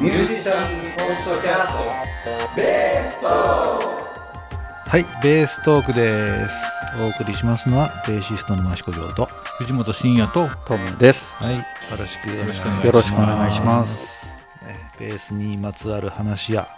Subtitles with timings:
[0.00, 6.64] ミュージシャンポッドキャストベーストはい、ベーストークです。
[7.02, 9.26] お送りしますのはベーシストの益子城と、
[9.58, 11.34] 藤本慎也とトムです。
[11.42, 11.62] はい、よ
[11.98, 12.86] ろしくお願いします。
[12.86, 14.38] よろしくお願いします。
[14.62, 16.68] ねベースにまつわる話や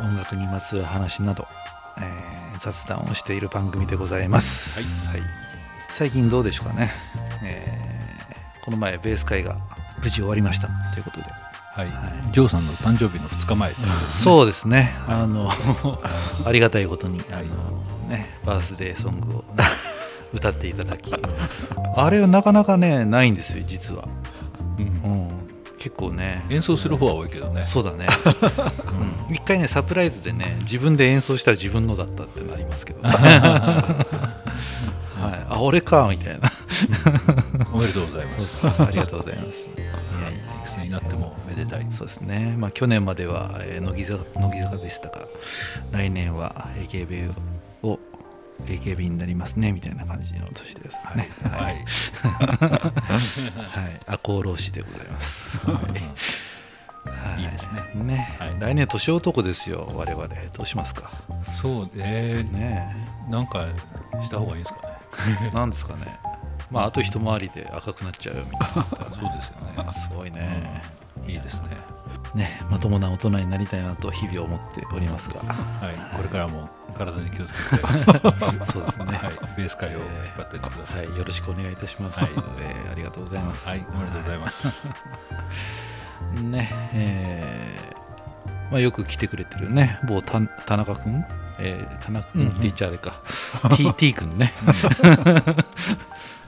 [0.00, 1.48] 音楽にまつわる話など、
[1.98, 5.08] えー雑談をしている番組でございます。
[5.08, 5.22] はい、
[5.90, 6.92] 最近どうでしょうかね。
[7.42, 9.56] えーこの前ベース会が
[10.00, 11.49] 無事終わりましたということで。
[11.80, 13.76] はい、ジョーさんの誕生日の2日前ね。
[14.10, 15.50] そうですね、あの
[16.44, 19.64] ありがたいことにあの、ね、バースデーソングを、 ね
[20.32, 21.12] 歌っていただき、
[21.96, 24.04] あれはなかなかね、ないんですよ、実は。
[24.78, 24.84] うん。
[24.84, 25.28] うん、
[25.76, 27.64] 結構ね、演奏する方は多いけどね。
[27.66, 28.06] そうだね、
[29.28, 33.84] うん、一回ね、サプライズでね、自分で演奏したら自分のだったってなりますけど、ねは
[35.20, 36.50] い、あ、俺かみたいな、
[37.72, 38.82] おめでとうございます。
[38.84, 39.68] ありがとうございます。
[40.90, 41.86] になってもめでたい。
[41.92, 45.26] そうですね、まあ、去年までは、えー乃木坂乃木坂でしたが
[45.92, 47.32] 来年は AKB
[47.82, 47.98] を
[48.66, 51.30] AKB になりますねみたいな感じの年ですね。
[51.44, 51.84] はい、はい、
[54.06, 55.80] 赤穂浪士でございます、は
[57.38, 57.40] い。
[57.40, 57.82] いいですね。
[57.94, 58.56] ね、はい。
[58.58, 60.28] 来年年男ですよ我々。
[60.28, 61.10] どうしますか？
[61.52, 62.94] そうえーね。
[63.30, 63.64] なんか
[64.20, 65.50] した方がいいんですかね。
[65.54, 66.18] なんですかね
[66.70, 68.84] まああと一回りで赤くなっちゃうよみたいな。
[69.14, 69.92] そうですよね。
[69.92, 70.82] すごいね、
[71.26, 71.76] いいですね。
[72.34, 75.40] ねまともな大人になりたいなと日々思っておりますが。
[75.40, 76.16] はい。
[76.16, 77.82] これからも体に気をつけて。
[77.82, 79.04] は そうですね。
[79.04, 79.56] い。
[79.56, 81.06] ベース界を引っ張っていってくださはい。
[81.06, 82.20] い、よろしくお願いいたします。
[82.20, 82.30] はい。
[82.60, 83.68] えーありがとうございます。
[83.68, 83.86] はい。
[83.94, 84.88] おめでとうございます。
[86.34, 91.24] ね、えーまあ、よく来てくれてるね、某田田中君、
[91.58, 93.20] えー田中君って言っちゃあれか、
[93.74, 94.52] T, T 君ね、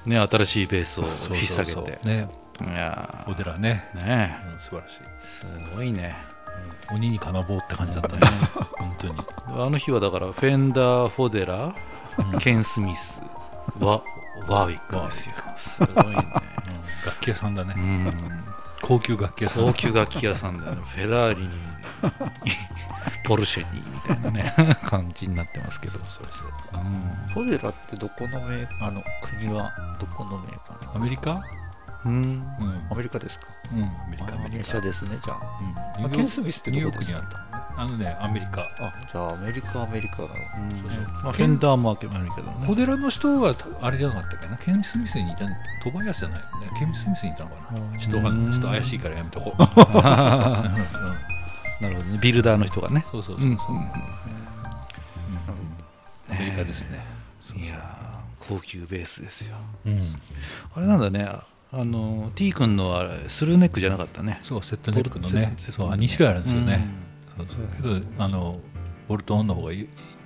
[0.06, 2.28] ね、新しいベースを引っ提げて、ね。
[2.60, 3.88] いやお寺ね。
[3.94, 4.36] ーね。
[4.52, 5.00] うん素晴らしい。
[5.20, 6.16] すごいね。
[6.90, 6.96] うん。
[6.96, 8.20] 鬼に金棒って感じだったね。
[8.78, 9.14] 本当に。
[9.48, 11.74] あの日はだから、フェンダー、フォデラ、
[12.40, 13.20] ケン・スミス、
[13.78, 14.02] ワ
[14.48, 15.34] ワーウィックですよ。
[15.56, 16.14] すごいね。
[16.14, 16.32] うん。
[17.06, 17.74] 楽器屋さんだね。
[17.76, 18.12] うん。
[18.82, 19.64] 高級楽器屋さん。
[19.64, 20.82] 高級楽器屋さんだよね。
[20.84, 21.50] フェラーリに
[23.24, 25.92] ポルシェにみたいなね感じになってますけど。
[25.92, 26.80] そうそうそう。
[26.80, 26.86] うん。
[27.28, 29.02] フォデラってどこのメーカーの
[29.40, 31.00] 国はどこのメーカーな。
[31.00, 31.42] んですかアメリカ？
[32.04, 32.12] うん。
[32.12, 32.42] うん。
[32.90, 33.46] アメリカですか。
[33.72, 33.82] うん。
[33.82, 34.46] アメリカアメリカ。
[34.46, 35.38] アメリカですねじゃあ。
[35.98, 36.06] うん。
[36.06, 37.18] あケンスミスってニューどこですか？
[37.18, 37.52] ヨークにあった。
[37.52, 38.62] のねあのねアメリカ。
[38.62, 40.22] あじゃあアメリカアメリカ。
[40.22, 40.38] だろう
[40.80, 41.02] そうそう。
[41.22, 42.66] まあ、フェンダーも開けられるけどね。
[42.66, 44.56] モデラの人はあれじゃなかったっけな？
[44.58, 45.46] ケン・スミスにいた
[45.82, 51.31] トバヤスじゃないよねケン・スミスにいたのかなちょっとちょっと怪しいからやめとこう、うんうん
[51.82, 52.18] なるほどね。
[52.22, 53.04] ビルダーの人がね。
[53.10, 53.58] そうそうそうそう、うん
[56.30, 57.04] アメリカですね、
[57.56, 59.56] いやー高級ベースですよ。
[59.84, 60.00] うん、
[60.74, 61.28] あれなんだね。
[61.74, 64.40] あの T 君のあれスルーネックじゃなかったね。
[64.42, 65.54] そうセットネックのね。
[65.58, 66.86] そうあ2種類あるんですよね、
[67.36, 67.98] そうそう。
[68.00, 68.60] けどあの
[69.08, 69.72] ボルトオンの方が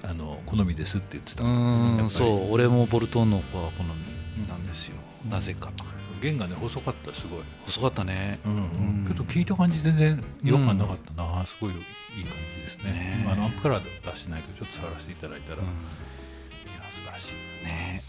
[0.04, 1.42] あの好みですって言ってた。
[1.42, 2.52] うんそう。
[2.52, 4.94] 俺もボルトンの方が好みなんですよ。
[5.28, 5.72] なぜか
[6.20, 7.40] 弦がね細かったすごい。
[7.66, 8.38] 細かったね。
[8.44, 9.04] うんうん。
[9.08, 11.76] けど聞いた感じ全然違和感なかったな、すごいいい
[12.24, 12.92] 感じですね。
[12.92, 13.30] ねえ。
[13.30, 15.64] あのアンプから出してないけどちょっと触らせていただいたら、うん。
[15.64, 17.34] いや素晴らしい。
[17.66, 18.02] ね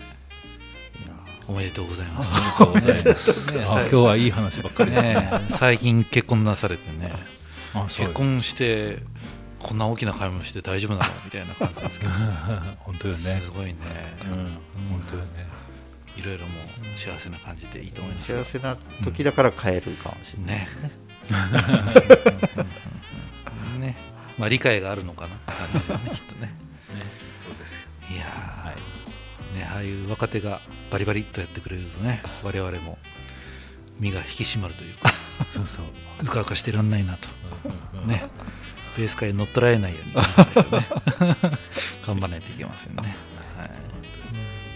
[1.49, 2.33] おめでとうございます。
[2.33, 3.51] ありがとうございます。
[3.53, 4.91] ね あ今日はいい話ばっかり。
[4.91, 7.13] ですねね最近結婚なされてね、
[7.73, 8.99] あ結婚して、
[9.59, 11.13] こんな大きな買い物して大丈夫なの？
[11.23, 12.11] みたいな感じですけど、
[12.79, 13.19] 本当よね。
[13.45, 13.75] すごいね、
[14.25, 14.57] うん。
[14.91, 15.47] 本当よね
[16.17, 16.53] いろいろも
[16.95, 18.33] う幸せな感じでいいと思います。
[18.33, 20.91] 幸せな時だから買えるかもしれないですね。
[23.79, 23.95] ね、
[24.37, 26.41] まあ理解があるのかなって感じですよね、 きっとね。
[26.41, 26.51] ね。
[27.45, 27.79] そうですよ。
[28.11, 29.55] いやはい。
[29.55, 30.61] ー、ね、ああいう若手が
[30.91, 32.97] バリバリっとやってくれるとね、我々も
[33.99, 35.11] 身が引き締まるというか、
[35.51, 35.85] そうそう。
[36.23, 37.29] うかうかしてらんないなと。
[38.07, 38.23] ね、
[38.97, 40.13] ベース界に乗っ取られないように
[42.05, 43.15] 頑張らないといけませんね。
[43.55, 43.71] はい。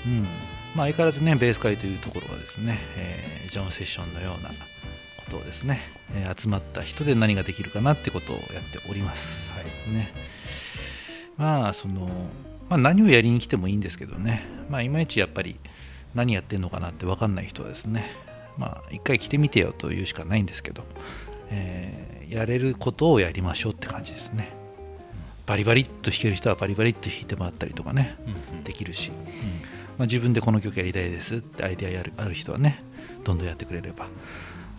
[0.05, 0.27] うん
[0.75, 4.55] まあ、相変わらずね、ベース界というところはですね、えージャムセッションのようなこ
[5.29, 5.81] とをですね、
[6.13, 9.51] えー集まった人で何ができるかなってことをやっております。
[9.51, 10.13] はいね、
[11.37, 12.09] まあその、
[12.69, 15.57] まあ、何をやりに来てもいいんですけどね、まあ、いまいちやっぱり
[16.15, 18.05] 何やってんのかなって分かんない人はですね、
[18.57, 20.83] まあ、一回来てみてよというしかないんですけど、
[21.49, 24.60] えーやれることをやりましょうって感じですね。
[25.51, 28.63] バリバリっと弾ける人はバリバリっと弾いてもらったりとかね、うんうん。
[28.63, 29.15] できるし、ま
[29.99, 32.81] あ、自分でこの曲やりたいですってアイデアやるある人はね
[33.25, 34.07] どんどんやってくれれば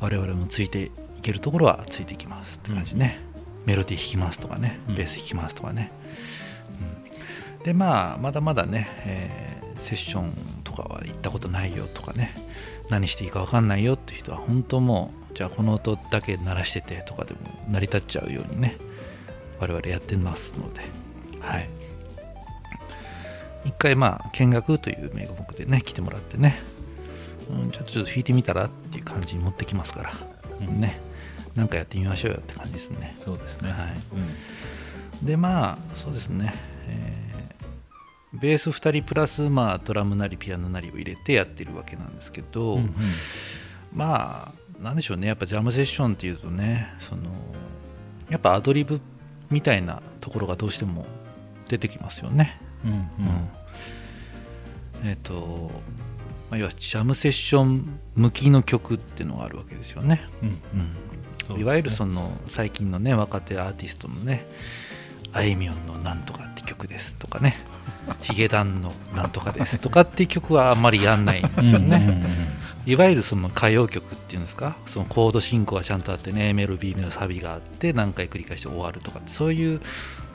[0.00, 0.90] 我々もついてい
[1.20, 3.20] けるところはついていきますって感じね、
[3.66, 4.94] メロディー弾きますとかねうん。
[4.94, 5.92] ベース弾きますとかね、
[7.58, 7.64] うん。
[7.64, 10.32] でまあまだまだね、えーセッション
[10.64, 12.34] とかは行ったことないよとかね
[12.88, 18.78] 何していいか分かんないよって人は本当もじゃあこの音だけ鳴らしててとかでも成り立っちゃうようにね
[19.62, 20.80] 我々やってますので。
[21.40, 21.68] はい。
[23.64, 26.60] 一回まあ見学という名目でね来てもらってね、
[27.48, 30.12] うん、ちょっとちょっと弾いてみたらっていう感じに持ってきますから、
[30.60, 30.80] うん。
[30.80, 31.00] ね。
[31.54, 33.16] なんかやってみましょうよって感じですね。
[33.24, 33.70] そうですね。
[33.70, 33.90] はい。
[35.20, 35.26] うん。
[35.26, 36.54] でまあそうですね、
[36.88, 37.22] えー
[38.32, 42.94] ベース2人プラス、まあ、ドラムなりピアノなりを入れてやってるわけなんですけど、うんうん。
[43.92, 44.50] ま
[44.80, 45.28] あなんでしょうね。
[45.28, 47.22] やっぱジャムセッションっていうとねその
[48.30, 49.00] やっぱアドリブ
[49.52, 51.04] みたいなところがどうしても
[51.68, 52.58] 出てきますよね。
[52.84, 52.96] うんうん。
[52.96, 55.08] うん。
[55.08, 55.70] えっ、と、
[56.50, 60.26] まあ、要はジャムセッション向きの曲っていうのがあるわけですよね。
[60.42, 60.58] うん
[61.58, 64.46] いわゆるその最近のね若手アーティストのね
[65.34, 67.56] あいみょんのなんとかって曲ですとかね。
[68.22, 72.32] ヒゲダンのなんとかですとかっていう曲はあんまりやんないんですよね、うんうんうん
[72.86, 74.76] いわゆるその歌謡曲っていうんですか？
[74.86, 79.80] そのコード進行がちゃんとあってね A メロ B メロサビがあって何回繰り返して終わるとかそういう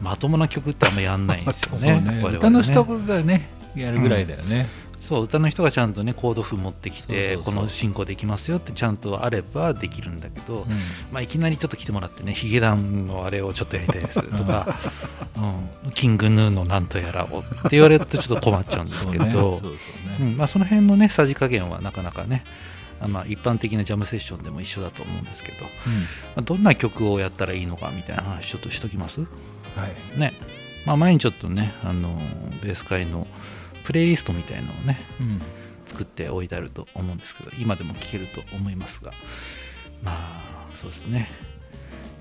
[0.01, 2.21] まともな曲ってあんまやんないんですよね ね。
[2.23, 4.67] 歌の人がねやるぐらいだよね、
[4.99, 10.65] そう歌の人がちゃんとねコード譜持ってきてこの進行できますよってちゃんとあればできるんだけど、
[11.11, 14.75] まあ、いきなりちょっと来てもらってねヒゲダンのあれをちょっとやりたいですとか、
[15.85, 19.33] うん、キングヌーのなんとやらをって言われるとちょっと困っちゃうんですけどそうね。
[19.33, 19.71] そうそう。
[19.71, 19.77] ね
[20.19, 20.37] うん。
[20.37, 22.43] まあ、その辺のねさじ加減はなかなかね
[22.99, 25.69] あまあ一般的なジャムセッションでも一緒だと思うんですけど、ま
[26.37, 29.21] あ、どんな曲をやったらいいのかみたいな話ちょっとしときます？
[29.21, 29.27] は
[30.15, 30.19] い。
[30.19, 30.33] ね、
[30.85, 32.19] まあ、前にちょっとねあの
[32.63, 33.27] ベース界の
[33.83, 35.41] プレイリストみたいのをねうん。
[35.85, 39.13] 作っておいてあると思うんですけど今でも聴けると思いますが
[40.03, 41.29] まあそうですね。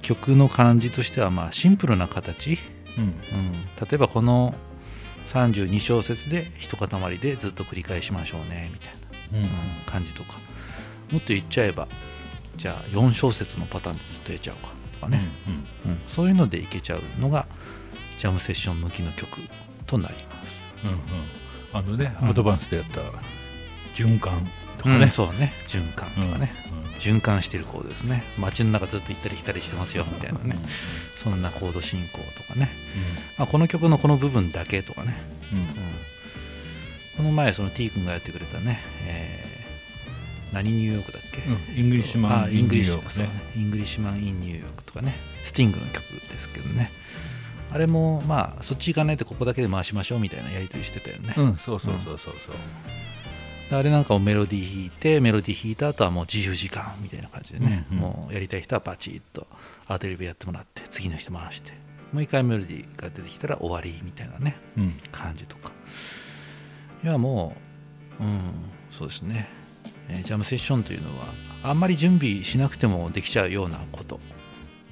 [0.03, 2.59] 曲の感じとしてはまあシンプルな形、
[2.97, 3.05] うん。
[3.05, 4.55] うん、例えばこの
[5.27, 8.95] 32小節で一塊でずっと繰り返しましょうねみたい
[9.33, 9.45] な、うん。
[9.45, 9.51] うん
[9.87, 10.39] 感じとか。
[11.11, 11.89] もっと言っちゃえば
[12.57, 15.67] じゃあ4小節のパターンでずっとやっちゃおうかとかね、うん
[16.07, 17.47] そういうのでいけちゃうのが
[18.19, 19.41] ジャムセッション向きの曲
[19.87, 20.67] となります。
[20.85, 20.99] うんうん。
[21.73, 23.01] あのね、うんアドバンスでやった
[23.95, 25.53] 循環とかね、うんそうね。
[25.67, 26.99] 循環とかね、うん。
[26.99, 28.25] 循環してるコードですね。
[28.39, 30.57] 街の中ずっと行ったり来たりしてますよみたいなね、
[31.15, 32.71] そんなコード進行とかね、
[33.39, 35.17] まあ、この曲のこの部分だけとかね、
[35.53, 35.59] うん。
[35.59, 35.67] うん。
[37.17, 39.57] この前その T 君がやってくれたね、えー
[40.53, 41.79] 何ニューヨークだっけ、うん。
[41.79, 43.29] Englishman あ Englishman in New York ね。
[43.57, 45.17] Englishman in New York とかね。
[45.43, 46.93] スティングの曲ですけどね。
[47.73, 51.57] あれもまあそっち行かないとここだけで回しましょうみたいなやり取りしてたよね、うん。
[51.57, 52.55] そうそうそうそうそう
[53.71, 58.03] あれなんかをメロディー弾いてメロディー弾いた後はもう自由時間みたいな感じでね、うんうん。
[58.03, 59.47] もうやりたい人はバチッと
[59.89, 61.73] アドリブやってもらって次の人回して
[62.13, 64.93] もう一回メロディーが出てきたら終わりみたいなねうん。
[65.11, 65.73] 感じとか。
[67.03, 67.57] いやも
[68.21, 68.41] ううん
[68.91, 69.49] そうですね、
[70.09, 71.27] えージャムセッションというのは
[71.63, 74.21] あんまり準備しなくてもできちゃうようなこと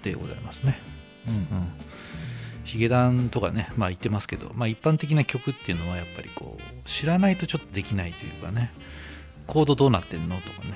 [0.02, 0.78] でございますね。
[1.28, 1.34] うん。
[1.34, 1.44] うん
[2.74, 8.72] ヒゲダンとかね、まあ言ってますけど、まあ一般的な曲っていうのはやっぱりこう、知らないとちょっとできないというかね、
[9.46, 10.74] コードどうなってんのとかね、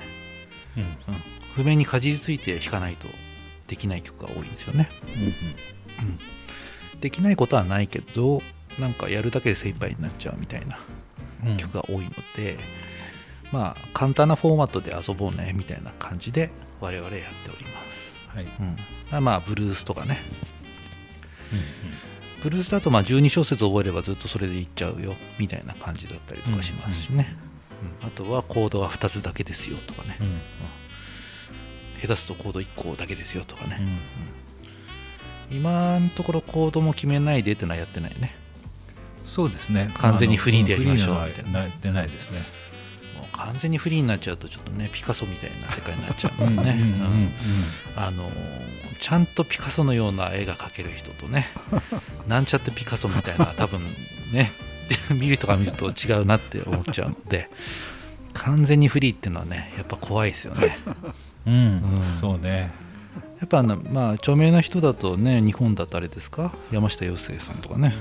[0.77, 0.83] うん。
[0.83, 1.21] うん、
[1.55, 3.09] 譜面にかじりついて弾かないと
[3.67, 4.89] できない曲が多いんですよね。
[7.01, 8.41] できないことはないけど、
[8.79, 10.79] なんかやるだけで精一杯になっちゃうみたいな
[11.45, 11.57] うん。
[11.57, 12.57] 曲が多いので、
[13.51, 18.21] まあ簡単なフォーマットで遊ぼうねみたいな感じで我々やっております。
[18.29, 18.47] はい。
[19.11, 20.21] うん、まあブルースとかね、
[22.41, 27.35] ブルースだとまあ12小節覚えればずっとそれでいっちゃうよみたいな感じだったりとかしますしね、
[28.01, 28.07] うん。
[28.07, 30.27] あとはコードは2つだけですよとかね、うん。
[30.27, 30.39] うん。
[32.01, 33.99] 下手するとコード1個だけですよとかね、うん
[35.51, 38.35] 今のところコードも決めないでってのはやってないね。
[39.25, 39.91] そうですね。
[39.95, 41.15] 完全にフリーでやりましょう。
[41.15, 42.43] みたいフリーはやってないですね
[43.33, 47.31] 完全にフリーになっちゃうとちょっとねピカソみたいな世界になっちゃうもんね
[48.99, 51.47] ちゃんとピカソのような絵が描ける人とね
[52.27, 53.81] なんちゃってピカソみたいな多分
[54.31, 54.51] ね
[55.11, 57.49] 見る人が見ると違うなって思っちゃうので
[58.33, 60.77] 完全にフリーっていうのはねやっぱ怖いですよね。
[61.45, 61.53] うん。
[61.53, 61.61] うん。
[61.61, 61.65] う
[62.15, 62.19] ん。
[62.21, 62.71] そうね。
[63.39, 66.53] やっぱあのまあ著名な人だとね日本だとあれですか？
[66.71, 67.95] 山下洋輔さんとかね。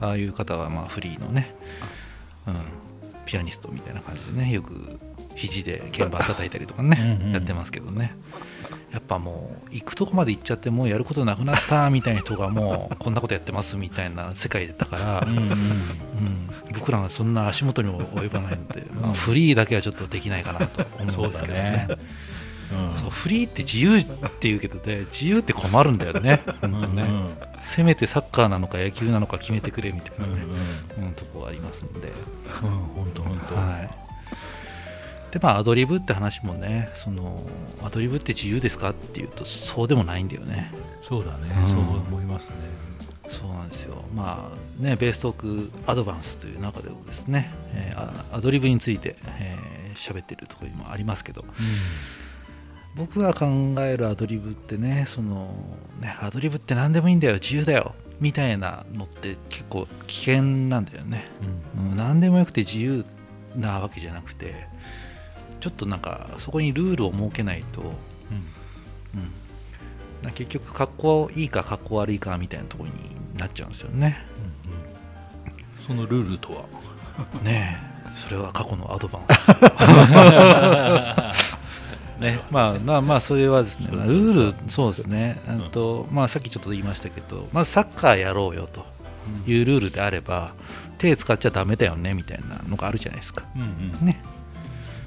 [0.00, 1.54] ああいう方はまあフリーのね、
[2.46, 2.54] うん、
[3.24, 4.98] ピアニストみたいな感じでねよく
[5.34, 8.14] 肘で鍵盤叩いたりとかねうんうんやってますけどね。
[8.92, 21.88] やっぱもう行くとこまで行っちゃってもうやることなくなったみたいな人がもう こんなことやってますみたいな世界だから、うんうんうん、僕らはそんな足元にも及ばないので、まあ、フリーだけはちょっとできないかなと思うんですけどね。
[22.72, 22.96] うん。
[22.96, 26.42] そうフリーって自由って言うけどね自由って困るんだよね。
[26.62, 30.42] うんせめてサッカーなのか野球なのか決めてくれみたいなね、
[30.96, 31.08] うんうん。
[31.08, 33.90] うんとこありますんで、うん本当本当はい、
[35.32, 37.42] でまあアドリブって話もねその
[37.82, 40.72] アドリブって自由ですかっていうとそうでもないんだよね。
[41.02, 41.68] そうだね、うん。
[41.68, 42.56] そう思いますね。
[43.28, 44.04] そうなんですよ。
[44.14, 51.44] まあねベーストークアドバンスという中でもですね、えーあアドリブについて喋、えー喋ってるところもありますけど
[52.96, 53.46] 僕が考
[53.80, 55.54] えるアドリブってねその
[56.00, 61.26] ねアドリブって何でもいいんだよ自由だよみたいなのって結構危険なんだよね、
[61.76, 61.90] うん。
[61.90, 63.04] うん、何でもよくて自由
[63.56, 64.66] なわけじゃなくて
[65.60, 67.88] ちょっとなんかそこにルールを設けないと、うん。
[67.88, 69.30] うん、
[70.22, 72.94] な結局格好いいか格好悪いかみたいなところに
[73.38, 74.18] なっちゃうんですよね。
[75.86, 76.64] そのルールとは？
[77.42, 79.22] ねえそれは過去のアドバン
[81.34, 81.53] ス
[82.18, 82.40] ね。
[82.50, 88.84] まあまあまあそれはですね、まあルールそうですね、んうんとまあ、さっきちょっと言いましたけどまずサッカーやろうよと
[89.46, 90.52] いうルールであれば
[90.98, 93.46] 手使っちゃダメだよねみたいなのがあるじゃないですか。
[93.54, 94.06] うんうん。
[94.06, 94.22] ね。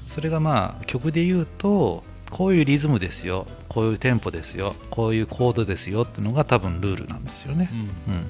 [0.08, 7.70] それがまあ曲で言うとこういうリズムですよこういうテンポですよこういうコードですよっていうのが多分ルールなんですよね、
[8.08, 8.14] うん。
[8.14, 8.26] うん、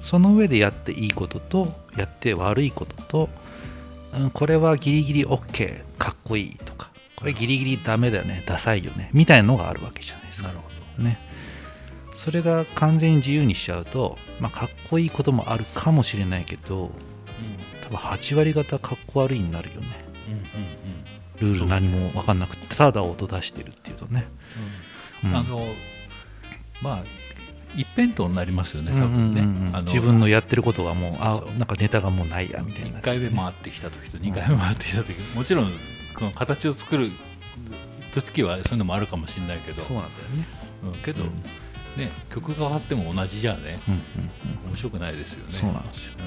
[0.00, 3.28] その上でやっていいこととやって悪いことと、
[4.18, 6.89] うん、これはギリギリ OK かっこいいとか
[7.20, 10.48] これギリギリダメだよねダサいよねみたいなのがあるわけじゃないですか。
[10.48, 10.60] なる
[10.96, 11.18] ほね。
[12.14, 16.92] それが完全に自由にしちゃうと、まあ、かっこいいこともあるかもしれないけどど
[17.82, 19.86] 多分8割方かっこ悪いになるよね。
[20.28, 20.70] うんうん
[21.40, 24.26] ルール何も分かんなくてただ音出してるっていうとね、
[25.24, 25.30] うん。
[25.30, 25.36] うん。
[25.36, 25.66] あの
[26.82, 27.04] まあ
[27.74, 29.40] 一辺倒になりますよね多分ね。
[29.40, 32.98] うんうんうんあの自分のやってることがもうあなんかネタがもうないやみたいな。
[32.98, 35.14] 1回目回ってきた時と2回目回ってきた時。
[35.34, 35.72] もちろん
[36.20, 37.10] この形を作る
[38.12, 39.82] 時はそういうのもあるかもしれないけど。
[39.82, 40.46] そうなんだよね。
[40.84, 41.30] うんけどうん。
[42.00, 44.00] ね曲が変わっても同じじゃねうんうん
[44.70, 45.58] 面白くないですようんね。
[45.58, 46.12] そうなんですよ。
[46.18, 46.26] うん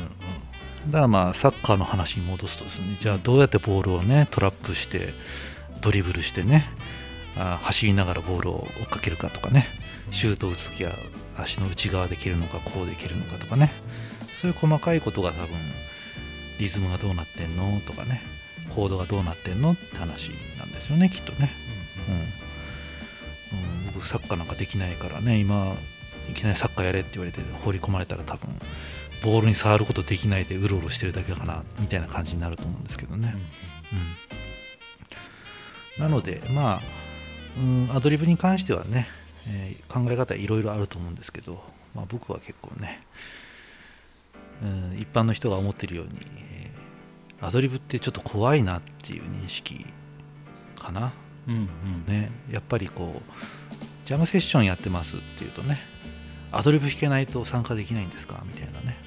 [0.85, 0.91] うん。
[0.91, 5.13] だからまあサッカーの話に戻すとですねじゃあどうやってボールをねトラップして
[5.79, 6.65] ドリブルしてね
[7.37, 9.65] あ走りながらボールを追っかけるかとかね
[10.11, 10.93] シュートを打つ時は
[11.37, 13.71] 足の内側で蹴るのかこうで蹴るのかとかね。
[14.33, 15.47] そういう細かいことが多分
[16.59, 18.21] リズムがどうなってんのとかね
[18.75, 21.51] コードがどうなってんのって話なんですよねきっとね、
[23.53, 25.75] うんうん、僕サッカーなんかできないからね今
[26.29, 28.49] いきなりサッカーやれって言われて放り込まれたら多分
[29.23, 33.35] ボールに触ることできないでうろうろしてるだけかなみたいな感じになると思うんですけどね、
[35.97, 36.81] うん、なのでまあ、
[37.57, 39.07] うん、アドリブに関してはね、
[39.47, 41.63] えー考え方いろいろあると思うんですけど、
[41.93, 42.99] まあ、僕は結構ね、
[44.63, 46.42] うん、一般の人が思ってるように、えー
[47.43, 49.85] アドリブってちょっと怖いなっていう認識
[50.75, 51.13] かな、
[51.47, 52.05] うんうん。
[52.07, 53.33] ね、やっぱりこう
[54.05, 55.81] ジャムセッションやってますっていうとね
[56.51, 58.97] アドリブ弾けないと参加できないんですかみたいなね。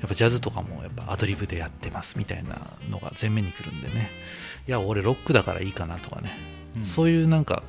[0.00, 4.10] やっぱジャズとかもやっぱアドリブでやってますみたいなのが前面に来るんでね。
[4.68, 6.36] いや俺ロックだからいいかなとかね、
[6.76, 6.84] うん。
[6.84, 7.62] そういうなんか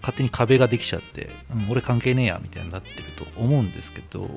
[0.00, 4.28] 勝手に壁ができちゃって、うん、俺関係ねえやみたいになってると思うんですけど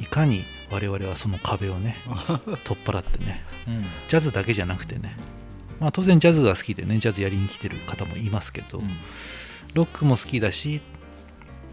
[0.00, 1.96] いかに我々はその壁をね
[2.64, 3.86] 取っ払ってねうん。
[4.08, 5.16] ジャズだけじゃなくてね、
[5.80, 8.96] まあ、当然ジャズが好きでねジャズやりに来てる方もいますけど、うん。
[9.74, 10.82] ロックも好きだし、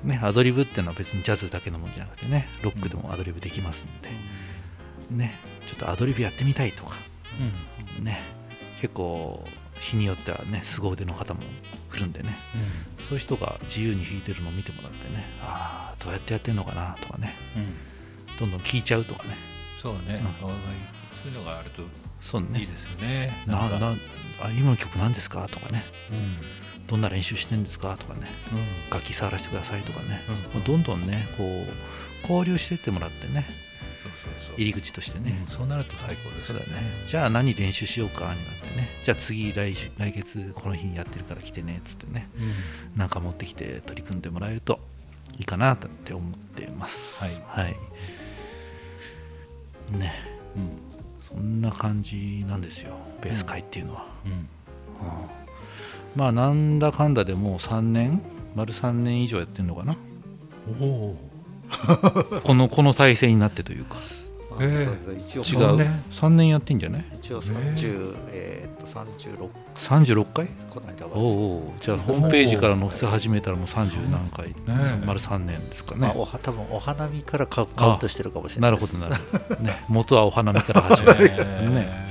[0.04, 4.10] ね、アドリブっていうのは別にジャズだけのもんじゃなくてねロックでもアドリブできますんで、
[5.12, 6.96] ね、ちょっとアドリブやってみたいとか、
[8.00, 8.22] ね、
[8.80, 9.46] 結構
[9.80, 11.42] 日によってはね凄腕の方も
[11.90, 12.36] 来るんでね
[13.00, 17.70] そういう人が自由に弾いてるのを見てもらってねああどうやってやってんのかなとかねうんうん
[18.40, 19.36] どんどん聞いちゃうとかね。
[19.78, 20.24] そうね。
[20.24, 20.50] うん。
[21.14, 21.86] そういうのがあるとい
[22.64, 23.44] いですよね。
[23.46, 23.96] かなな
[24.42, 25.48] あ今の曲何ですか？
[25.50, 25.84] とかね。
[26.10, 26.38] うん。
[26.88, 27.98] どんな練習してんですか？
[27.98, 28.28] とかね。
[28.52, 28.90] うん。
[28.90, 30.24] 楽器触らせてくださいとかね、
[30.56, 30.64] うん。
[30.64, 31.68] どんどんねこう
[32.22, 33.46] 交流してってもらってね。
[34.02, 34.56] そうそうそう。
[34.56, 35.52] 入り口としてね、うん。
[35.52, 36.66] そうなると最高ですよね。
[37.08, 38.90] じゃあ何練習しようかになってね。
[39.04, 42.30] じゃあ次来週来月この日にやってるから来てねっつってね。
[42.38, 42.98] うん。
[42.98, 44.80] なんか持ってきて取り組んでもらえると
[45.38, 47.24] いいかなって思ってます。
[47.24, 47.76] はい
[49.92, 50.14] ね。
[50.56, 50.90] うん。
[51.22, 54.32] そんな感じなんですよベース会っていうのは、うん。
[54.32, 54.48] うん。
[56.16, 58.22] まあなんだかんだでもう3年
[58.56, 59.96] 丸3年以上やってるのかな。
[60.82, 61.18] おお。
[62.44, 63.98] このこの体制になってというか
[64.60, 64.86] あええ。
[64.86, 65.68] そうです一応違う。
[65.68, 66.04] 三年。
[66.12, 67.06] 3年やってんじゃない？
[67.16, 70.48] 一応30、えーっと36 36回？
[70.70, 71.64] この間は、おうおう。
[71.80, 75.06] じゃあホームページから載せ始めたらもう30何回、え。
[75.06, 79.00] 丸3年ですかね、まあ、おは多分お花見からカカウントしてるかもしれなです。
[79.00, 82.10] ないるほどなるほど、ね、元はお花見から始める、 えね。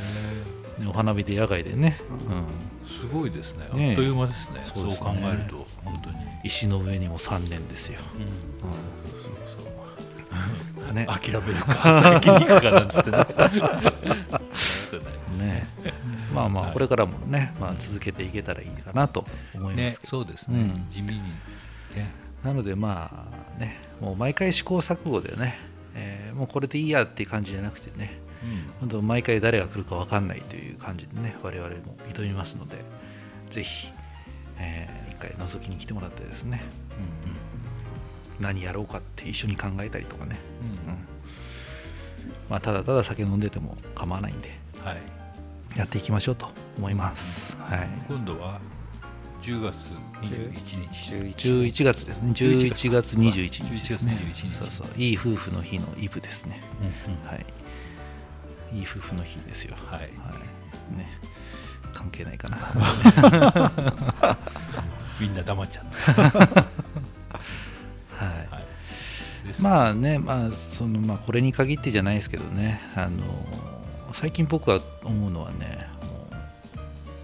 [0.89, 3.65] お花見で野外でね、うん、すごいですね。
[3.65, 4.61] あっという間ですね。
[4.63, 6.17] そう考えると本当に。
[6.45, 9.21] 石の上にも3年ですよ、うん。
[9.21, 9.65] そうそう
[10.93, 11.07] ね。
[11.07, 13.19] 諦めるか先に行くかなんつってね。
[15.39, 15.67] ね。
[16.35, 16.71] まあまはい。
[16.71, 20.87] あこれからもね、まあ、続けていけたらいいかなと思いまねすけど、そうですね、うん。
[20.91, 21.21] 地味に
[21.95, 22.13] ね。
[22.45, 23.27] なのでま
[23.57, 25.59] あねもう毎回試行錯誤でね、
[25.95, 28.21] えーもうこれでいいやっていう感じじゃなくてね
[28.79, 31.75] 本当毎回誰が来るか分かんないという感じでね我々も
[32.15, 32.77] 挑みますので
[33.51, 33.91] ぜひ、
[34.59, 36.63] えー一回覗きに来てもらってですね
[38.41, 40.39] 何やろうかって一緒に考えたりとかね、
[40.87, 40.93] うん。
[40.93, 40.99] うん。
[42.49, 44.59] まあ、ただただ酒飲んでても構わないんで。
[44.83, 45.19] はい。
[45.77, 48.61] やっていきましょうと思います、はい、今度は
[49.41, 49.77] 10月
[50.23, 50.89] 21
[51.29, 51.47] 日。
[51.47, 52.33] 11月ですね。
[52.33, 54.19] 11月21日ですね。
[54.21, 54.55] 11月21日。
[54.57, 54.89] そうそう。
[54.97, 56.61] いい夫婦の日のイブですね。
[56.81, 57.29] うんうん。
[57.29, 57.47] はい。
[58.77, 59.77] いい夫婦の日ですよ。
[59.87, 60.01] はい。
[60.01, 60.09] はい。
[60.97, 61.09] ね。
[61.93, 62.59] 関係ないかな。
[65.21, 65.85] みんな黙っちゃっ
[66.33, 66.67] た
[69.61, 73.23] まあね、まあそのまあ、これに限ってじゃないですけどね、あの
[74.13, 75.87] 最近僕は思うのはね、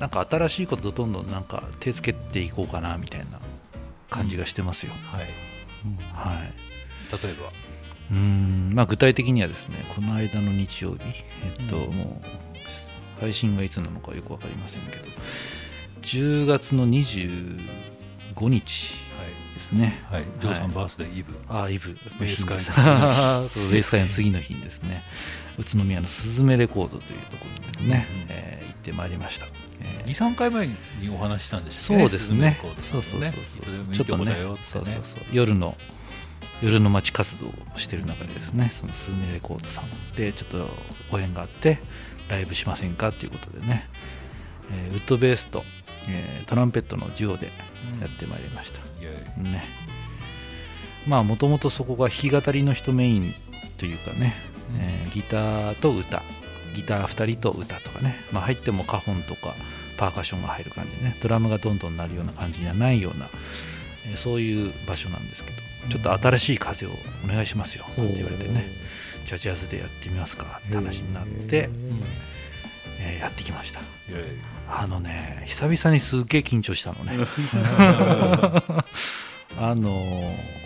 [0.00, 3.40] なんか新しいことどんどんなんか手つけていこうかなみたいな
[4.10, 4.92] 感じがしてますよ。
[5.10, 5.26] はい。
[6.12, 6.52] はい。
[7.22, 7.52] 例えば？
[8.10, 8.72] うーん。
[8.74, 11.24] まあ、具体的にはですね、この間の日曜日、
[11.58, 11.92] えっと、うん。
[11.94, 15.08] もう配信がいつなのかよく分かりませんけど、
[16.02, 17.58] 10月の25
[18.48, 18.96] 日
[19.54, 20.02] ですね。
[20.10, 20.20] はい。
[20.20, 21.34] はいジョーさんバースデーイブ。
[21.48, 21.96] ああ、イブ。
[22.18, 22.62] ベース会の
[23.48, 25.02] そうベース会の次の日にですね、
[25.58, 29.46] 宇都宮のスズメレコードというところでね、うんえー行ってまいりました。
[29.80, 30.10] えー。
[30.10, 30.76] 23回前に
[31.10, 32.04] お話ししたんですね。
[32.04, 32.58] うですね。
[32.60, 33.22] そうのそうそう。
[33.22, 34.34] そうちょっとね。
[34.64, 35.22] そうそうそう。
[35.32, 35.76] 夜の
[36.62, 39.88] 夜の街活動をしてる中でですねそのスズメレコードさん。
[40.16, 40.68] でちょっと
[41.10, 41.78] ご縁があって
[42.28, 43.88] ライブしませんかっていうことでね、
[44.72, 45.64] えーウッドベースと、
[46.08, 47.46] えートランペットのデュオで
[48.00, 49.64] やってまいりました、いやいやね。
[51.06, 53.34] まあもともとそこが弾き語りの人メイン
[53.76, 54.34] というかね、
[54.70, 54.80] うん。
[54.80, 56.22] えーギターと歌。
[56.74, 59.54] ギター2人と歌とかね、まあ、入ってもカホンとか
[59.96, 61.16] パーカッションが入る感じでね。
[61.22, 63.28] ドラムがどんどん鳴るような感じじゃないような、
[64.06, 65.56] えーそういう場所なんですけど。
[65.88, 66.90] ちょっと新しい風を
[67.24, 67.84] お願いしますよ。
[67.92, 68.70] って言われてね。
[69.24, 70.60] じゃあジャズでやってみますか。
[70.66, 71.68] って話になって、
[72.98, 73.80] えーやってきました
[74.76, 77.18] あのね久々にすっげえ緊張したのね。
[79.56, 80.64] あのー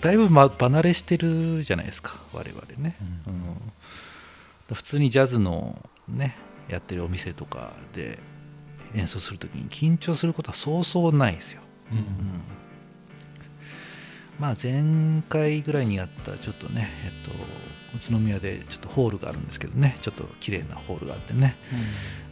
[0.00, 2.96] だいぶ、ま、離れしてるじゃないですか我々ね、
[3.26, 4.74] うん。
[4.74, 6.36] 普通にジャズのね
[6.68, 8.18] やってるお店とかで
[8.94, 11.98] 演奏するときに緊張することはそうそうないですよ、うん。
[11.98, 12.04] うん。
[14.38, 17.30] まあ前回ぐらいにやったちょっとねえっと
[17.96, 21.56] 宇都宮でちょっとホールがあるんですけどねちょっと綺麗なホールがあってね。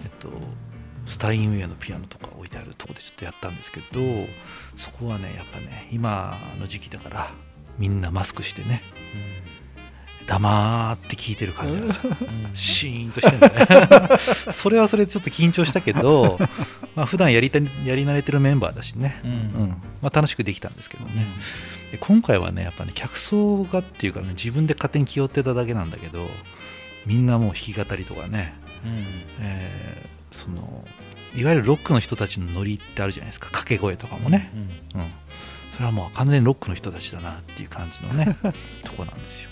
[0.02, 0.28] えっと、
[1.06, 4.00] スタインウェアのピアノとか置いてあるとこでちょっとやったんですけど
[4.76, 7.30] そこはねやっぱね今の時期だから
[7.78, 8.82] みんなマスクしてね
[10.26, 12.12] 黙って聞いてる感じなんですよ。
[12.54, 14.18] シーンとしてるね。
[14.52, 16.38] それはそれでちょっと緊張したけど
[16.96, 19.30] まあ普段やりたやり慣れてるメンバーだしね、うん。
[19.30, 19.68] うん。
[20.00, 21.26] まあ、楽しくできたんですけどね、
[21.92, 26.30] で今回はねやっぱね客層がっていうかね自分で勝手に気負ってただけなんだけど
[27.04, 29.04] みんなもう弾き語りとかねうん。
[29.40, 30.84] えーその
[31.34, 33.46] いわゆるロックの人たちのノリってあるじゃないですか。
[33.46, 34.50] 掛け声とかもね、
[34.94, 35.10] うんうん、
[35.72, 38.36] それはもう完全にロックの人たちだなっていう感じのね
[38.84, 39.50] とこなんですよ。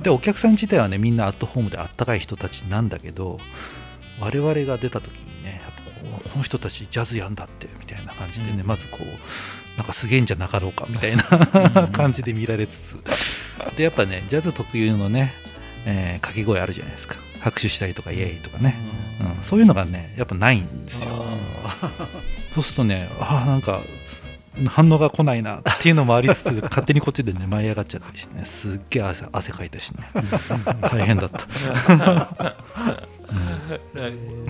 [0.00, 3.38] でお客さん自体はねみんなアットホームであったかい人たちなんだけど
[4.18, 8.66] 我々が出た時にねやっぱこの人たちジャズやんだってみたいな感じでね、うん。
[8.66, 11.22] まずこうなんかすげえんじゃなかろうかみたいな
[11.88, 12.98] 感じで見られつつ。
[13.76, 15.34] でやっぱねジャズ特有のね、
[15.84, 18.76] えー掛け声あるじゃないですか拍手したりとかイエーイとかね、
[19.36, 21.10] うん、そういうのがねやっぱないんですよ。
[22.54, 23.80] そうするとねああなんか
[24.66, 29.98] 反応が来ないなっていうのもありつつ 勝手にこっちでね舞い上がっちゃったりしてねすっげえ汗汗かいたしね
[30.82, 31.46] 大変だった。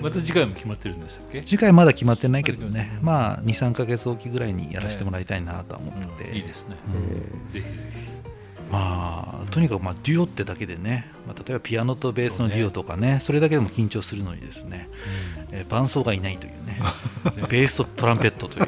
[0.01, 1.41] また次回も決まってるんですっけ？
[1.43, 2.97] 次回まだ決まってないけどね。
[3.01, 6.75] まあ23ヶ月おきぐらいにやらせてもらいたいなとは思ってて、いいですね。
[6.87, 7.53] うん。
[7.53, 7.69] ぜひぜ
[8.71, 14.89] まあとにかくまあデュオってだけでね、まあ、例えばピアノとベースのデュオとかねそれだけでも緊張するのにですね、
[15.51, 16.79] えー伴奏がいないというね
[17.49, 18.67] ベースとトランペットという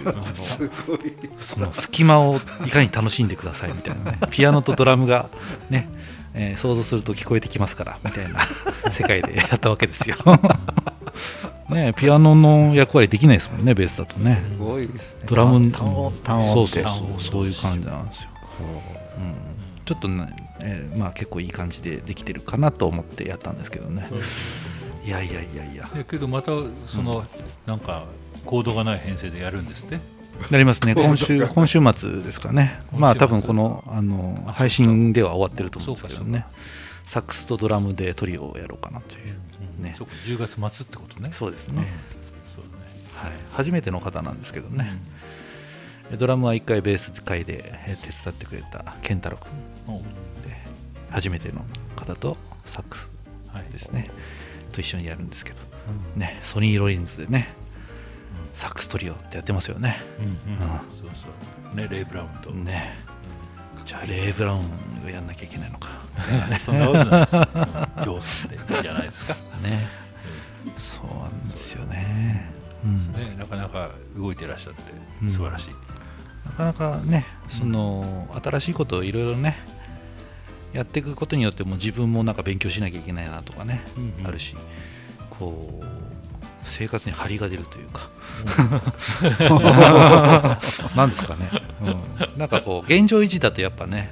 [1.40, 5.30] その隙間をいかに楽しんでくださいみたいなねピアノとドラムが
[5.70, 5.88] ね、
[6.34, 8.42] えー想像すると聞こえてきますからみたいな
[8.92, 10.16] 世界でやったわけですよ。
[11.70, 14.44] ねピアノの役割できないですもんねベースだとね。
[14.52, 15.22] すごいですね。
[15.26, 16.14] ドラム単音
[16.54, 18.30] そうそうそうそういう感じなんですよ、
[19.18, 19.53] うん、
[19.94, 24.08] ちょっとね、えーまあ結構いい感じでできてるかなと思ってやったんですけどね。
[25.06, 25.86] いやいやいやいや。
[25.92, 26.52] ひだけどまた
[26.88, 27.24] その
[27.66, 28.06] なんか
[28.46, 30.00] コードがない編成でやるんですって？
[30.50, 30.96] なりますね。
[30.96, 32.82] 今週今週末ですかね。
[32.92, 36.46] まあ多分このあのあ配信では終わってると思うんですけどね。
[37.06, 39.94] サックスとドラムでトリオをやろうかなという、ね。
[39.98, 41.32] そうか10月末ってことね。
[41.32, 41.86] そうですね、うん。
[42.56, 42.72] そうね。
[43.16, 44.98] はい、初めての方なんですけどね、
[46.18, 49.38] ドラムは1回ベース会でえ手伝ってくれた健太郎
[49.86, 50.00] 君。
[50.44, 50.58] で
[51.10, 53.10] 初めての方とサックス。
[53.48, 53.72] はい。
[53.72, 54.10] ですね、
[54.72, 55.60] と一緒にやるんですけど、
[56.16, 57.50] ね、ソニー・ロリンズでね、
[58.54, 60.02] サックストリオってやってますよね。
[60.20, 60.62] うんうん。
[60.62, 60.70] うん。
[60.92, 61.28] そうそ
[61.74, 61.76] う。
[61.76, 62.96] ねレイ・ブラウンと、ね。
[63.86, 64.60] じゃあレイ・ブラウン
[65.06, 65.90] をやんなきゃいけないのか。
[66.64, 67.32] そんなことないです。
[67.32, 69.88] ジョーさんでいいんじゃないですか、ね、
[70.78, 72.52] そうなんですよね。
[72.86, 74.82] うんね、なかなか動いてらっしゃって
[75.22, 75.32] うん。
[75.32, 75.76] 素晴らしい、
[76.46, 79.58] なかなかね、その新しいことをいろいろね、
[80.74, 84.28] やっていくことによっても自分もなんか勉強しなきゃいけないなとかね、うんうん。
[84.28, 84.56] あるし、
[85.30, 85.86] こう
[86.66, 88.10] 生活に張りが出るというか、
[90.96, 91.50] なんですかね、
[91.82, 94.12] うん、なんかこう現状維持だとやっぱね、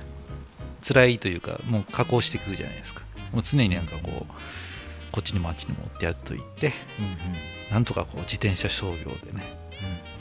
[0.88, 3.02] 辛いというか、もう加工していくじゃないですか、
[3.34, 4.34] もう常になんかこう、
[5.12, 7.18] こっちにもあっちにもってやっといて、うんうん。
[7.72, 9.58] なんとかこう自転車商業でね、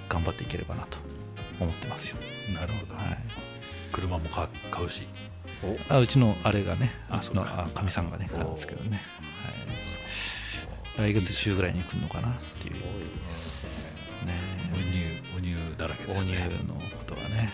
[0.09, 0.99] 頑張っていければなと
[1.65, 2.17] 思ってますよ。
[2.49, 3.19] うんなるほど、はい。
[3.93, 5.07] 車も買買うし。
[5.89, 7.69] あうちのあれがね、あそうか。
[7.83, 9.03] みさんがね、買うんですけどね、
[10.97, 12.81] はい、来月中ぐらいに来るのかなっていう、ね、
[14.73, 16.49] お乳お乳だらけですね。
[16.67, 17.53] のことがね、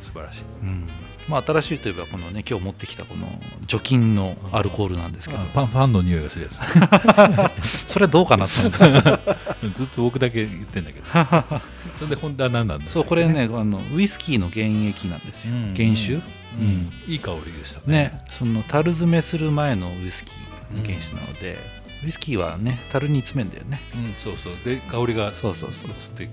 [0.00, 0.44] 素晴らしい。
[0.62, 0.88] うん
[1.30, 3.26] まあ、新しいといえば、このね、今日持ってきたこの
[3.66, 5.40] 除菌のアルコールなんですけど。
[5.40, 7.86] あ、パンパンの匂いがするやつ。
[7.92, 11.06] それどうかなと思って、 ずっと僕だけ言ってんだけど。
[11.98, 16.14] それで本当は何なんだそう、これね、あのウイスキーの原液なんですよ、うん原酒。
[16.14, 17.96] うん、いい香りでしたね。
[17.96, 21.58] ね、その樽詰めする前のウイスキーの原酒なので、
[22.04, 23.80] ウイスキーはね、樽に詰めんだよね。
[23.94, 24.54] うん、そうそう。
[24.64, 25.90] で香りがそうそうそう。
[25.90, 26.30] 移って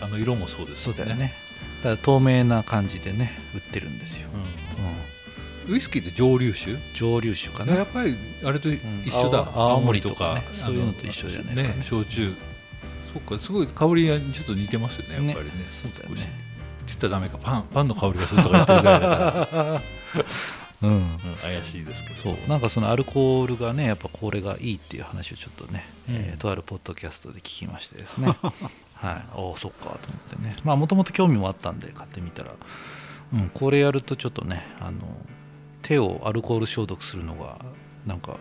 [0.00, 1.34] あの色もそうですそうだよね。
[1.82, 4.28] だ透明な感じでね、売ってるんですよ。
[4.32, 5.70] うん。
[5.70, 5.74] うん。
[5.74, 6.76] ウイスキーって蒸留酒？
[6.94, 7.74] 蒸留酒かな。
[7.74, 8.80] やっぱりあれと一
[9.14, 10.58] 緒だ、青青森とか青森とかね。
[10.58, 11.76] そういうのと一緒じゃないですかね。
[11.78, 12.34] ね焼酎。
[13.12, 15.52] そっかすごい香りがちょっと似てますよねやっぱりね。
[15.70, 16.16] そうだよね。
[16.16, 16.28] 少し。
[16.88, 17.38] 言ったらダメか。
[17.38, 19.82] パンパンの香りがするとか言ってるぐらいだから、
[20.82, 20.90] うん。
[20.90, 22.22] うん怪しいですけど。
[22.22, 22.48] そう。
[22.48, 26.14] なんかそのアルコールがねやっぱこれがいいっていう話をちょっとね、うん。
[26.16, 28.28] えーとあるポッドキャストで聞きましてですね
[29.00, 29.24] はい。
[29.34, 30.56] おおそっかと思ってね。
[30.64, 32.52] まあもともと興味もあったんで買ってみたら、
[33.32, 34.98] うん、これやるとちょっとねあの
[35.82, 37.58] 手をアルコール消毒するのが
[38.06, 38.36] なんか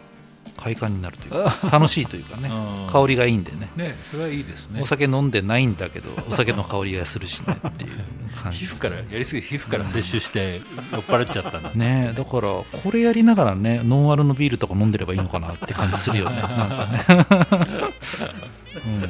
[0.55, 2.49] 快感になるというか楽しいというかね。
[2.49, 2.91] うん。
[2.91, 3.69] 香りがいいんでね。
[3.75, 4.81] ねそれはいいですね。
[4.81, 7.91] お酒飲んでないんだけどお酒の香りがするしねっていう
[8.35, 8.65] 感じ。
[8.65, 11.71] 皮膚からやりすぎて皮膚から摂取して酔っ払っちゃったんだ。
[11.75, 16.41] ねだからこれやりながらねノンアルのビールとか飲んでればいいのかなって感じするよね。
[16.41, 17.05] なんかね、
[18.85, 19.09] うん、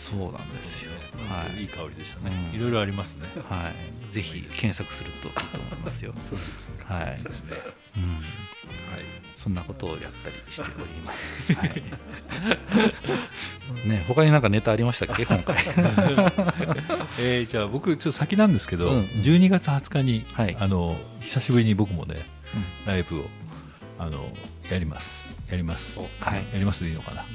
[0.00, 0.90] そうなんですよ。
[1.28, 1.60] はい。
[1.60, 2.58] いい香りでしたね、うん。
[2.58, 3.28] いろいろありますね。
[3.48, 3.70] は
[4.08, 4.12] い。
[4.12, 6.14] ぜひ検索するといいと思いますよ。
[6.18, 6.74] そうですね。
[6.84, 7.52] はい、ですね。
[7.96, 8.22] うん、はい。
[9.36, 10.12] そんなことをやったり
[10.50, 11.82] しております、はい、
[13.88, 15.24] ね他になんかネタありましたっけ？
[15.24, 15.56] 今回。
[17.20, 18.98] えーじゃあ僕ちょっと先なんですけど、うん。
[18.98, 20.56] うん12月20日に、はい。
[20.60, 22.26] あの久しぶりに僕もね
[22.84, 23.30] ライブを
[23.98, 24.30] あの
[24.70, 25.98] やりますやります。
[25.98, 26.44] はい。
[26.52, 27.28] やりますでいいのかな、はい。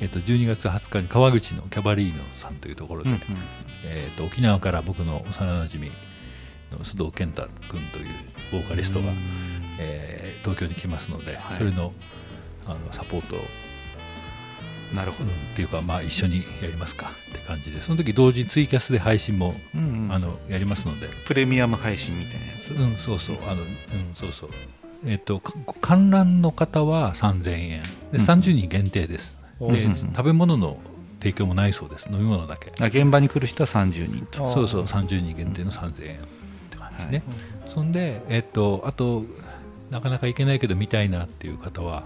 [0.00, 3.20] えっと12月20日に川口のキャバリーノさんというところで、うんうん。
[3.84, 5.90] えっと沖縄から僕の幼なじみ
[6.70, 8.06] の須藤健太君という
[8.52, 9.06] ボーカリストが、
[9.78, 11.58] えー東京に来ますので、はい。
[11.58, 11.92] それの
[12.66, 13.40] あのサポートを
[14.94, 20.12] なるほど、っていうか、まあ、一緒にやりますかって感じでその時同時にツイキャスで配信も、うんうん。
[20.12, 23.68] あのやりますので、プレミアム配信みたいなやつ、うん、そうそう、あの、うん、
[24.14, 24.50] そうそう。
[25.04, 27.82] えっ、と、か観覧の方は3000円。
[28.12, 29.36] で、うん30人限定です。
[29.60, 30.78] で、うん食べ物の
[31.20, 32.08] 提供もないそうです。
[32.10, 32.72] 飲み物だけ。
[32.80, 36.18] あ現場に来る人は30人とそうそう、30人限定の3000円っ
[36.70, 37.22] て感じね。
[37.66, 39.24] そんで、えっ、と、あと、
[39.90, 42.04] なかなか行けないけど見たいなっていう方は、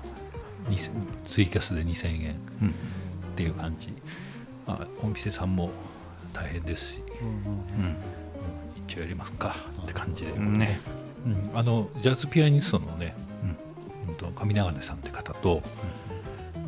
[0.71, 0.91] 2000
[1.27, 2.73] ツイキャスで2000円うんっ
[3.37, 3.93] ていう感じ。
[4.67, 5.71] まあ、お店さんも
[6.33, 7.97] 大変ですし、うん
[8.87, 10.33] 一応やりますかって感じで。
[10.33, 10.81] うんね
[11.27, 14.11] うん、あのジャズピアニストのね、うん。
[14.11, 15.63] うんと上長根さんって方と、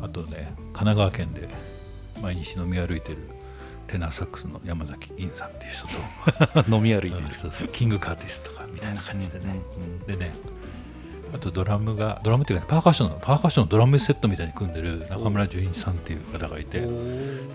[0.02, 1.48] あとね神奈川県で
[2.20, 3.18] 毎日飲み歩いてる
[3.86, 10.06] テナーサックスの山崎銀さんっていう人と 飲み歩いてるキング・カーティスとかみたいな感じでね、うん。
[10.06, 10.32] でね
[11.34, 13.18] あとドラムがドラムっていうか、ね、パーカッションの。
[13.20, 16.82] パーカッションのドラムセットみたいに組んでる中村純一さんっていう方がいて。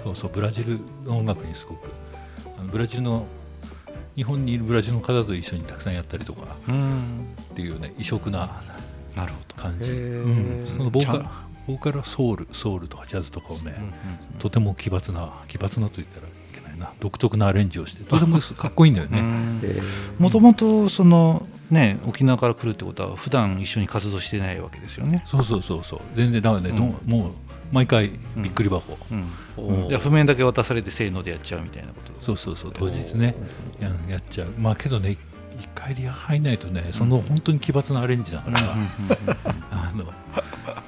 [0.03, 1.91] そうそうブラジルの音楽にすごく
[2.57, 3.27] あのブラジルの
[4.17, 7.27] 日本にいるブラジルの方と一緒にたくさんやったりとかうん。
[7.51, 8.61] っていうね異色な
[9.15, 9.55] なるほど。
[9.55, 9.85] 感じ、
[10.69, 11.23] そのボーカル
[11.67, 13.75] ボーカルはソウルソウルとかジャズとかをね、
[14.39, 16.91] とても奇抜な奇抜なと言ったらいけないな。
[16.99, 19.21] 独特なアレンジをしてとてもかっこいいんだよね、
[20.19, 25.23] もともとそのね沖縄から来るってことは普段一緒に活動してないわけですよね。
[25.25, 25.99] そうそうそうそう。
[26.15, 26.95] 全然だからね、どん。
[27.05, 27.31] もう
[27.71, 32.13] 毎回びっくり箱、うん、譜面だけ渡されてせーのでやっちゃうみたいなこと。
[32.21, 32.71] そうそうそう。
[32.73, 33.35] 当日ね
[33.79, 34.47] ややっちゃう。
[34.59, 35.17] まあけどね
[35.59, 38.59] 一回リハ入んないとねその本当に奇抜なアレンジだから、
[39.71, 40.05] あの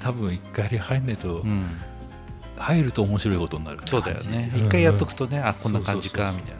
[0.02, 1.66] 多分一回リハ入んないと、うん。
[2.58, 4.52] 入ると面白いことになるそうだよね。
[4.54, 6.56] 一回やっとくとね、あこんな感じかみたい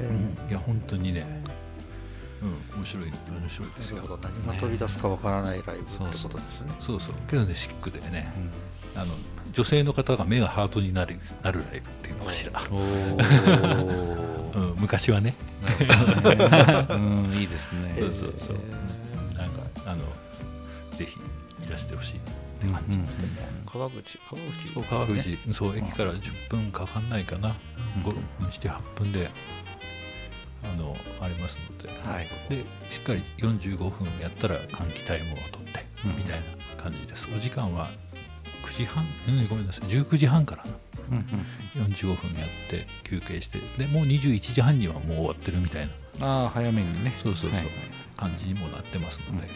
[0.00, 0.34] なね。
[0.46, 0.50] うん。
[0.50, 1.26] いや本当にね
[2.40, 4.02] うん面白い面白いですよ。
[4.22, 6.72] 何が飛び出すかわからないライブってことですね。
[6.78, 7.14] そうそう。
[7.28, 8.32] けどねシックでね、
[8.96, 9.06] あの
[9.52, 12.62] 女性の方が目がハートになるなるライブっていうのかしら、
[14.54, 15.34] うん、昔はね。
[16.90, 17.96] うんいいですね。
[17.98, 18.56] そうそうそう。
[19.36, 20.04] なんかあの
[20.96, 21.18] ぜひ
[21.66, 22.20] いらしてほしいっ
[22.60, 22.98] て感じ、
[23.66, 24.68] 川口川口？
[24.74, 27.54] そう川口、そう駅から10分かかんないかな、
[28.04, 28.14] 5
[28.48, 29.30] 7、8分で
[30.62, 31.88] あのありますので。
[32.08, 32.28] はい。
[32.48, 36.16] でしっかり45分やったら換気タイムを取って、うん。
[36.16, 37.28] みたいな感じです。
[37.34, 37.90] お時間は
[38.68, 40.70] 9時半、うん、ごめんなさい19時半からな。
[41.10, 41.24] うんうん
[41.84, 46.26] 45分やって休憩してでもう21時半にはもう終わってるみたいな。
[46.26, 47.14] ああ早めにね。
[47.22, 47.68] そうそうそう、はい
[48.18, 49.46] 感じにもなってますので、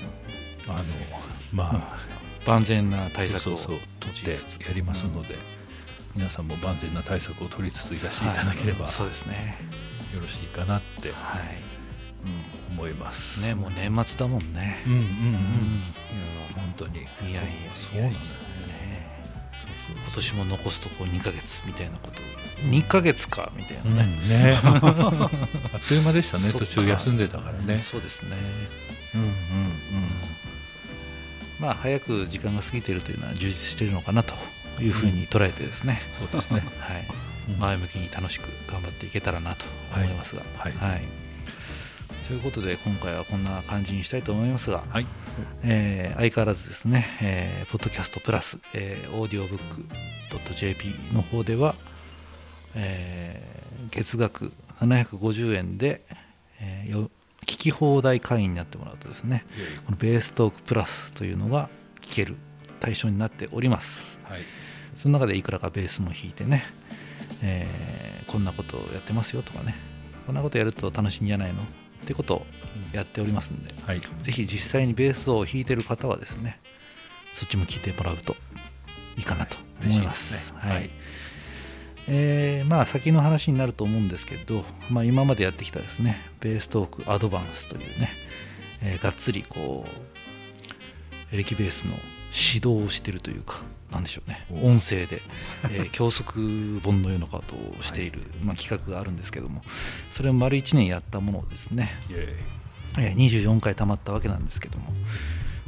[0.69, 0.83] あの
[1.53, 1.97] まあ、
[2.47, 3.79] 万全な対策をそうそうそう。
[3.99, 5.37] 取ってやりますので、
[6.15, 9.59] 皆さんも万全な対策を取りつついらしていただければ、そうですね。
[10.15, 11.59] よろしいかなって、はい。
[12.25, 13.43] うん思います。
[13.43, 14.83] ねもう年末だもんね。
[14.87, 15.11] うんうんうん、うん。
[15.11, 15.35] いや
[16.55, 17.01] 本当に。
[17.01, 18.23] いやいやそうなんだよ。
[18.23, 18.42] ねそう
[19.91, 22.23] 今年も残すとこ2ヶ月みたいなこと。
[22.63, 24.59] 2ヶ月かみたいなね、ねね。
[24.63, 25.31] あ
[25.77, 26.53] っという間でしたね。
[26.53, 27.83] 途中休んでたからね。
[27.83, 28.37] そうですね。
[29.15, 29.35] うんうんうん。
[31.59, 34.35] まあ早く時間が過ぎているというのは充実しているのかなと
[34.81, 36.63] いうふうに捉えてですね、そうですね。
[36.79, 37.07] はい、
[37.49, 37.59] うん。
[37.59, 39.67] 前向きに楽しく頑張っていけたらなと。
[39.95, 40.09] 思い。
[40.15, 40.73] ますが、はい。
[42.27, 45.07] ということで今回はこんな感じにしたいと思いますが、はい
[45.65, 49.85] えー相変わらずですね、えーポッドキャストプラス、えー、オーディオブック
[50.55, 51.75] .jp の方では、
[52.75, 56.03] えー月額750円で、
[56.61, 57.11] えーよ
[57.43, 59.45] 聞き放題会員になってもらうとですね
[59.85, 61.69] このベーストークプラスというのが
[62.01, 62.37] 聞ける
[62.81, 64.19] 対象になっております。
[64.25, 64.41] はい。
[64.97, 66.65] その中でいくらかベースも弾いてね、
[67.43, 69.75] えーこんなことをやってますよとかね
[70.27, 71.61] こんなことやると楽しいんじゃないの
[72.03, 72.47] ってことを
[72.93, 74.01] やっておりますんで、はい。
[74.01, 76.61] ぜひ実際にベースを弾いてる方はですね
[77.33, 78.37] そっちも聞いてもらうと
[79.17, 80.53] いいかなと思います。
[80.55, 80.91] はい。
[82.09, 88.11] えーまあ先の話になると思うんですけど、まあ、今までやってきたですねベーストークアドバンスというね、
[88.83, 91.95] えーがっつりこうエレキベースの
[92.33, 94.47] 指導をしてるというかなんでしょうね。
[94.51, 94.67] お。
[94.69, 95.21] 音声で、
[95.71, 99.63] えー 教則本のようなことをしている、まあ、企画があるんですけども
[100.11, 103.05] それを丸1年やったものをですね、イエーイ。
[103.05, 104.87] えー24回たまったわけなんですけども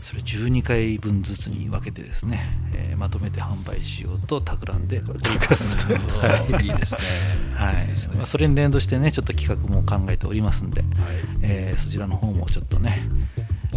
[0.03, 5.93] それ12回分ずつに分けてですね、えーまとめて販売しようと企んでおります。
[5.93, 6.99] はいいいですね。
[7.55, 7.75] はい。
[8.17, 10.83] まあ、それに連動してねちょっと企画も考えておりますんで、
[11.43, 13.03] えーそちらの方もちょっとね、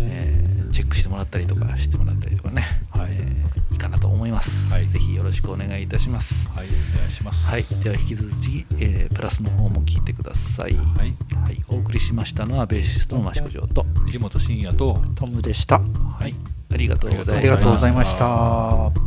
[0.01, 3.11] えーチェックしてもらったりとかしてもらったりとかね、はい。
[3.11, 3.37] えー
[3.73, 4.87] いいかなと思います、はい。
[4.87, 6.49] ぜひよろしくお願いいたします。
[6.51, 7.47] はいお願いします。
[7.49, 7.63] はい。
[7.83, 11.13] では引き続き、えープラスの方も聞いてください、はい。
[11.43, 15.79] はい、お送りしましたのはベーシストの益子城と藤本慎也とトムでした。
[15.79, 16.35] はい。
[16.73, 17.37] ありがとうございました。
[17.37, 19.06] ありがとうございました